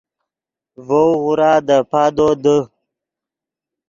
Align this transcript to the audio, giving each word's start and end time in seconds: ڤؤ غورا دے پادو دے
ڤؤ 0.85 1.03
غورا 1.21 1.51
دے 1.67 1.77
پادو 1.91 2.29
دے 2.43 2.57